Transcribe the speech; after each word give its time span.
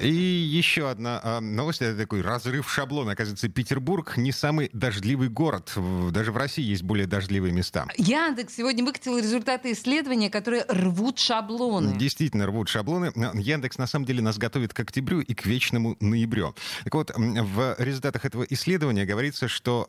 И 0.00 0.10
еще 0.10 0.90
одна 0.90 1.20
а, 1.22 1.40
новость, 1.40 1.82
это 1.82 1.96
такой 1.96 2.22
разрыв 2.22 2.70
шаблона. 2.70 3.12
Оказывается, 3.12 3.48
Петербург 3.48 4.16
не 4.16 4.32
самый 4.32 4.70
дождливый 4.72 5.28
город. 5.28 5.72
Даже 6.10 6.32
в 6.32 6.36
России 6.36 6.62
есть 6.64 6.82
более 6.82 7.06
дождливые 7.06 7.52
места. 7.52 7.86
Яндекс 7.96 8.56
сегодня 8.56 8.84
выкатил 8.84 9.18
результаты 9.18 9.72
исследования, 9.72 10.30
которые 10.30 10.64
рвут 10.68 11.18
шаблоны. 11.18 11.96
Действительно 11.96 12.46
рвут 12.46 12.68
шаблоны. 12.68 13.12
Яндекс 13.34 13.78
на 13.78 13.86
самом 13.86 14.06
деле 14.06 14.22
нас 14.22 14.38
готовит 14.38 14.74
к 14.74 14.80
октябрю 14.80 15.20
и 15.20 15.34
к 15.34 15.46
вечному 15.46 15.96
ноябрю. 16.00 16.54
Так 16.84 16.94
вот, 16.94 17.12
в 17.16 17.76
результатах 17.78 18.24
этого 18.24 18.44
исследования 18.44 19.04
говорится, 19.04 19.48
что 19.48 19.88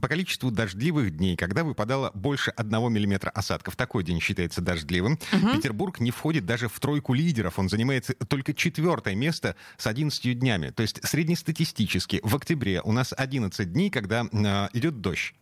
по 0.00 0.08
количеству 0.08 0.50
дождливых 0.50 1.16
дней, 1.16 1.36
когда 1.36 1.64
выпадало 1.64 2.10
больше 2.14 2.50
одного 2.50 2.88
миллиметра 2.88 3.30
осадков, 3.30 3.76
такой 3.76 4.04
день 4.04 4.20
считается 4.20 4.60
дождливым, 4.60 5.18
Петербург 5.54 6.00
не 6.00 6.10
входит 6.10 6.46
даже 6.46 6.68
в 6.68 6.78
тройку 6.80 7.14
лидеров. 7.14 7.58
Он 7.58 7.68
занимает 7.68 8.06
только 8.28 8.54
четвертое 8.54 9.14
место 9.14 9.47
с 9.76 9.86
11 9.86 10.38
днями. 10.38 10.70
То 10.70 10.82
есть 10.82 11.06
среднестатистически 11.06 12.20
в 12.22 12.34
октябре 12.36 12.80
у 12.82 12.92
нас 12.92 13.14
11 13.16 13.72
дней, 13.72 13.90
когда 13.90 14.24
э, 14.30 14.68
идет 14.72 15.00
дождь. 15.00 15.34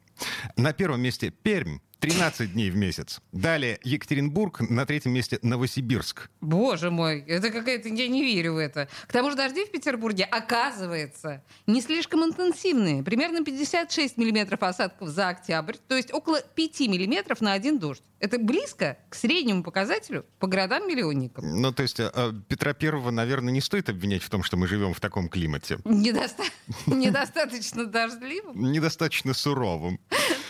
На 0.56 0.72
первом 0.72 1.00
месте 1.02 1.30
Пермь. 1.30 1.78
13 2.00 2.52
дней 2.52 2.70
в 2.70 2.76
месяц. 2.76 3.20
Далее 3.32 3.78
Екатеринбург, 3.82 4.60
на 4.68 4.84
третьем 4.86 5.12
месте 5.12 5.38
Новосибирск. 5.42 6.28
Боже 6.40 6.90
мой, 6.90 7.20
это 7.26 7.50
какая-то... 7.50 7.88
Я 7.88 8.08
не 8.08 8.22
верю 8.22 8.54
в 8.54 8.58
это. 8.58 8.88
К 9.06 9.12
тому 9.12 9.30
же 9.30 9.36
дожди 9.36 9.64
в 9.64 9.70
Петербурге, 9.70 10.24
оказывается, 10.24 11.42
не 11.66 11.80
слишком 11.80 12.24
интенсивные. 12.24 13.02
Примерно 13.02 13.42
56 13.44 14.18
миллиметров 14.18 14.62
осадков 14.62 15.08
за 15.08 15.28
октябрь, 15.28 15.76
то 15.88 15.96
есть 15.96 16.12
около 16.12 16.40
5 16.40 16.80
миллиметров 16.80 17.40
на 17.40 17.52
один 17.54 17.78
дождь. 17.78 18.02
Это 18.18 18.38
близко 18.38 18.96
к 19.10 19.14
среднему 19.14 19.62
показателю 19.62 20.24
по 20.38 20.46
городам-миллионникам. 20.46 21.60
Ну, 21.60 21.70
то 21.72 21.82
есть 21.82 22.00
э, 22.00 22.10
э, 22.14 22.32
Петра 22.48 22.72
Первого, 22.72 23.10
наверное, 23.10 23.52
не 23.52 23.60
стоит 23.60 23.90
обвинять 23.90 24.22
в 24.22 24.30
том, 24.30 24.42
что 24.42 24.56
мы 24.56 24.66
живем 24.68 24.94
в 24.94 25.00
таком 25.00 25.28
климате. 25.28 25.78
Недоста- 25.84 26.44
Недостаточно 26.86 27.84
дождливым. 27.84 28.72
Недостаточно 28.72 29.34
суровым. 29.34 30.00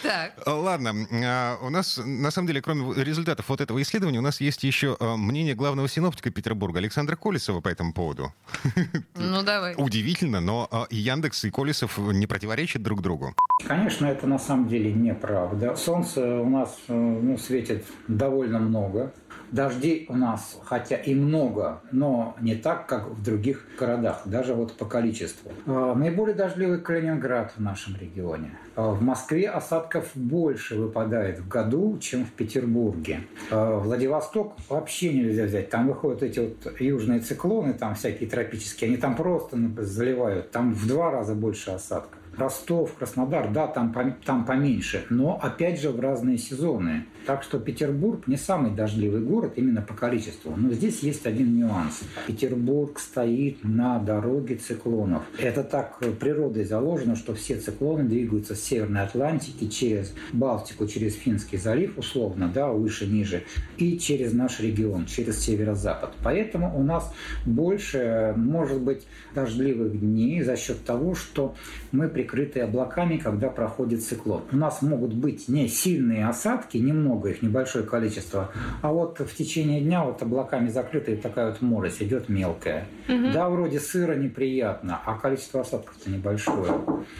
Так. 0.06 0.34
Э, 0.46 0.50
Ладно, 0.50 0.94
а, 1.24 1.58
у 1.62 1.70
нас, 1.70 2.00
на 2.04 2.30
самом 2.30 2.46
деле, 2.46 2.62
кроме 2.62 3.02
результатов 3.02 3.48
вот 3.48 3.60
этого 3.60 3.82
исследования, 3.82 4.18
у 4.18 4.22
нас 4.22 4.40
есть 4.40 4.62
еще 4.62 4.96
э, 4.98 5.16
мнение 5.16 5.54
главного 5.54 5.88
синоптика 5.88 6.30
Петербурга 6.30 6.78
Александра 6.78 7.16
Колесова 7.16 7.60
по 7.60 7.68
этому 7.68 7.92
поводу. 7.92 8.32
Ну, 9.18 9.42
давай. 9.42 9.74
Удивительно, 9.76 10.40
но 10.40 10.68
э, 10.70 10.84
и 10.90 10.96
Яндекс, 10.96 11.44
и 11.44 11.50
Колесов 11.50 11.98
не 11.98 12.26
противоречат 12.26 12.82
друг 12.82 13.02
другу. 13.02 13.34
Конечно, 13.66 14.06
это 14.06 14.26
на 14.26 14.38
самом 14.38 14.68
деле 14.68 14.92
неправда. 14.92 15.74
Солнце 15.76 16.40
у 16.40 16.48
нас 16.48 16.76
ну, 16.88 17.36
светит 17.38 17.84
довольно 18.06 18.58
много. 18.58 19.12
Дождей 19.52 20.06
у 20.08 20.16
нас, 20.16 20.58
хотя 20.64 20.96
и 20.96 21.14
много, 21.14 21.80
но 21.92 22.36
не 22.40 22.54
так, 22.54 22.86
как 22.86 23.08
в 23.10 23.22
других 23.22 23.66
городах, 23.78 24.22
даже 24.24 24.54
вот 24.54 24.76
по 24.76 24.84
количеству. 24.84 25.52
Э, 25.66 25.94
Наиболее 25.96 26.34
дождливый 26.34 26.80
Калининград 26.80 27.52
в 27.56 27.60
нашем 27.60 27.96
регионе. 27.96 28.50
Э, 28.76 28.90
В 28.90 29.02
Москве 29.02 29.48
осадков 29.48 30.10
больше 30.14 30.76
выпадает 30.76 31.38
в 31.38 31.48
году, 31.48 31.98
чем 31.98 32.24
в 32.24 32.30
Петербурге. 32.32 33.20
Э, 33.50 33.78
Владивосток 33.78 34.54
вообще 34.68 35.12
нельзя 35.12 35.44
взять. 35.44 35.70
Там 35.70 35.88
выходят 35.88 36.22
эти 36.22 36.40
вот 36.40 36.80
южные 36.80 37.20
циклоны, 37.20 37.74
там 37.74 37.94
всякие 37.94 38.28
тропические, 38.28 38.88
они 38.88 38.96
там 38.96 39.14
просто 39.16 39.56
ну, 39.56 39.70
заливают. 39.82 40.50
Там 40.50 40.74
в 40.74 40.86
два 40.86 41.10
раза 41.10 41.34
больше 41.34 41.70
осадков. 41.70 42.18
Ростов, 42.38 42.94
Краснодар, 42.94 43.50
да, 43.52 43.66
там, 43.66 43.94
там 44.24 44.44
поменьше, 44.44 45.04
но 45.10 45.38
опять 45.42 45.80
же 45.80 45.90
в 45.90 46.00
разные 46.00 46.38
сезоны. 46.38 47.06
Так 47.26 47.42
что 47.42 47.58
Петербург 47.58 48.28
не 48.28 48.36
самый 48.36 48.70
дождливый 48.70 49.20
город 49.20 49.54
именно 49.56 49.82
по 49.82 49.94
количеству. 49.94 50.54
Но 50.56 50.72
здесь 50.72 51.00
есть 51.00 51.26
один 51.26 51.56
нюанс. 51.56 52.02
Петербург 52.26 53.00
стоит 53.00 53.64
на 53.64 53.98
дороге 53.98 54.56
циклонов. 54.56 55.24
Это 55.38 55.64
так 55.64 55.98
природой 56.20 56.64
заложено, 56.64 57.16
что 57.16 57.34
все 57.34 57.56
циклоны 57.56 58.04
двигаются 58.04 58.54
с 58.54 58.62
Северной 58.62 59.02
Атлантики 59.02 59.66
через 59.66 60.14
Балтику, 60.32 60.86
через 60.86 61.14
Финский 61.14 61.56
залив, 61.56 61.98
условно, 61.98 62.50
да, 62.52 62.68
выше, 62.68 63.06
ниже, 63.06 63.42
и 63.76 63.98
через 63.98 64.32
наш 64.32 64.60
регион, 64.60 65.06
через 65.06 65.40
северо-запад. 65.40 66.14
Поэтому 66.22 66.78
у 66.78 66.82
нас 66.82 67.12
больше, 67.44 68.34
может 68.36 68.80
быть, 68.80 69.06
дождливых 69.34 69.98
дней 69.98 70.42
за 70.42 70.56
счет 70.56 70.84
того, 70.84 71.14
что 71.14 71.54
мы 71.90 72.08
прикрыты 72.26 72.60
облаками, 72.60 73.18
когда 73.18 73.48
проходит 73.48 74.04
циклон. 74.04 74.42
У 74.50 74.56
нас 74.56 74.82
могут 74.82 75.14
быть 75.14 75.48
не 75.48 75.68
сильные 75.68 76.26
осадки, 76.26 76.76
немного 76.76 77.30
их, 77.30 77.42
небольшое 77.42 77.84
количество, 77.84 78.50
а 78.82 78.92
вот 78.92 79.20
в 79.20 79.36
течение 79.36 79.80
дня 79.80 80.04
вот 80.04 80.22
облаками 80.22 80.68
закрыта 80.68 81.12
и 81.12 81.16
такая 81.16 81.50
вот 81.50 81.62
морось 81.62 81.98
идет 82.00 82.28
мелкая. 82.28 82.86
Да, 83.32 83.48
вроде 83.48 83.78
сыро, 83.78 84.14
неприятно, 84.14 85.00
а 85.04 85.16
количество 85.18 85.60
осадков-то 85.60 86.10
небольшое. 86.10 86.72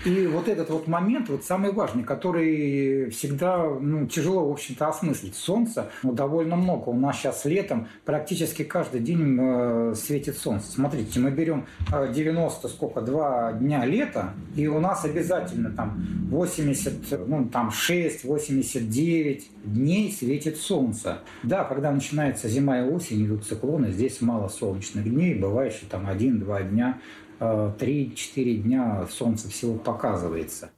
И 0.05 0.27
вот 0.27 0.49
этот 0.49 0.71
вот 0.71 0.89
момент, 0.89 1.29
вот 1.29 1.45
самый 1.45 1.73
важный, 1.73 2.03
который 2.03 3.11
всегда 3.11 3.65
ну, 3.65 4.07
тяжело, 4.07 4.49
в 4.49 4.53
общем-то, 4.53 4.89
осмыслить. 4.89 5.37
Солнца 5.37 5.91
ну, 6.03 6.13
довольно 6.13 6.57
много. 6.57 6.89
У 6.89 6.99
нас 6.99 7.19
сейчас 7.19 7.45
летом 7.45 7.89
практически 8.05 8.65
каждый 8.65 9.01
день 9.01 9.39
э, 9.41 9.95
светит 9.95 10.37
солнце. 10.37 10.73
Смотрите, 10.73 11.21
мы 11.21 11.31
берем 11.31 11.67
э, 11.93 12.13
90, 12.13 12.69
сколько, 12.69 13.01
два 13.01 13.53
дня 13.53 13.85
лета, 13.85 14.33
и 14.57 14.67
у 14.67 14.81
нас 14.81 14.96
обязательно 15.05 15.71
там 15.71 16.05
80, 16.31 17.29
ну 17.29 17.49
там 17.49 17.71
6, 17.71 18.25
89 18.25 19.51
дней 19.65 20.13
светит 20.13 20.57
солнце. 20.57 21.19
Да, 21.43 21.65
когда 21.65 21.93
начинается 21.93 22.49
зима 22.49 22.81
и 22.81 22.83
осень, 22.83 23.27
идут 23.27 23.45
циклоны, 23.45 23.93
здесь 23.93 24.21
мало 24.21 24.49
солнечных 24.49 25.05
дней, 25.05 25.35
бывает, 25.35 25.73
что 25.73 25.87
там 25.87 26.07
1-2 26.07 26.71
дня, 26.71 26.99
э, 27.41 27.73
3-4 27.79 28.55
дня 28.57 29.07
солнце 29.11 29.49
всего 29.49 29.75
показывается. 29.75 30.71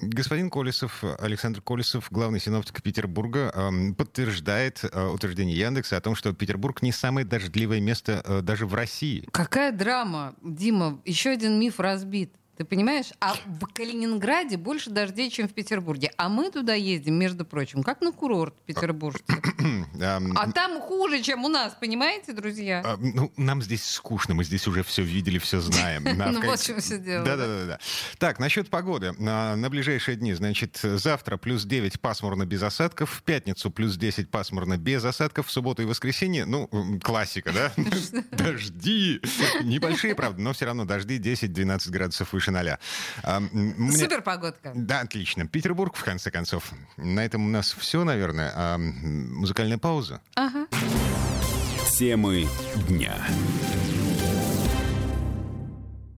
Господин 0.00 0.50
Колесов, 0.50 1.02
Александр 1.18 1.62
Колесов, 1.62 2.08
главный 2.10 2.38
синоптик 2.38 2.82
Петербурга, 2.82 3.50
эм, 3.54 3.94
подтверждает 3.94 4.84
э, 4.84 5.06
утверждение 5.06 5.56
Яндекса 5.56 5.96
о 5.96 6.00
том, 6.02 6.14
что 6.14 6.34
Петербург 6.34 6.82
не 6.82 6.92
самое 6.92 7.26
дождливое 7.26 7.80
место 7.80 8.22
э, 8.22 8.42
даже 8.42 8.66
в 8.66 8.74
России. 8.74 9.26
Какая 9.32 9.72
драма, 9.72 10.34
Дима, 10.42 11.00
еще 11.06 11.30
один 11.30 11.58
миф 11.58 11.80
разбит. 11.80 12.30
Ты 12.56 12.64
понимаешь? 12.64 13.06
А 13.20 13.34
в 13.34 13.66
Калининграде 13.72 14.56
больше 14.56 14.88
дождей, 14.90 15.30
чем 15.30 15.46
в 15.48 15.52
Петербурге. 15.52 16.10
А 16.16 16.28
мы 16.30 16.50
туда 16.50 16.72
ездим, 16.74 17.14
между 17.14 17.44
прочим, 17.44 17.82
как 17.82 18.00
на 18.00 18.12
курорт 18.12 18.54
петербургский. 18.64 19.34
Эм, 20.00 20.32
А 20.38 20.50
там 20.52 20.80
хуже, 20.80 21.22
чем 21.22 21.44
у 21.44 21.48
нас, 21.48 21.76
понимаете, 21.78 22.32
друзья? 22.32 22.82
а, 22.84 22.96
ну, 22.98 23.32
нам 23.36 23.60
здесь 23.62 23.84
скучно, 23.84 24.34
мы 24.34 24.44
здесь 24.44 24.66
уже 24.66 24.82
все 24.84 25.02
видели, 25.02 25.38
все 25.38 25.60
знаем. 25.60 26.04
На- 26.16 26.32
Ну, 26.32 26.40
вот 26.44 26.58
в 26.60 26.64
чем 26.66 26.80
все 26.80 26.98
дело. 26.98 27.24
Да-да-да. 27.24 27.78
Так, 28.18 28.38
насчет 28.38 28.70
погоды. 28.70 29.12
На, 29.18 29.56
ближайшие 29.68 30.16
дни, 30.16 30.32
значит, 30.34 30.78
завтра 30.82 31.36
плюс 31.36 31.64
9 31.64 32.00
пасмурно 32.00 32.46
без 32.46 32.62
осадков, 32.62 33.10
в 33.10 33.22
пятницу 33.22 33.70
плюс 33.70 33.96
10 33.96 34.30
пасмурно 34.30 34.76
без 34.78 35.04
осадков, 35.04 35.48
в 35.48 35.50
субботу 35.50 35.82
и 35.82 35.84
воскресенье, 35.84 36.44
ну, 36.46 36.68
классика, 37.02 37.52
да? 37.52 37.72
Дожди. 38.32 39.20
Небольшие, 39.62 40.14
правда, 40.14 40.40
но 40.40 40.52
все 40.52 40.64
равно 40.66 40.84
дожди 40.84 41.18
10-12 41.18 41.90
градусов 41.90 42.32
выше 42.32 42.45
ноля. 42.50 42.78
А, 43.22 43.40
мне- 43.40 43.92
Супер 43.96 44.22
погодка. 44.22 44.72
Да, 44.74 45.00
отлично. 45.00 45.46
Петербург, 45.46 45.96
в 45.96 46.04
конце 46.04 46.30
концов. 46.30 46.70
На 46.96 47.24
этом 47.24 47.46
у 47.46 47.48
нас 47.48 47.72
все, 47.78 48.04
наверное. 48.04 48.52
А, 48.54 48.78
музыкальная 48.78 49.78
пауза. 49.78 50.20
Ага. 50.34 50.66
Темы 51.98 52.46
дня. 52.88 53.14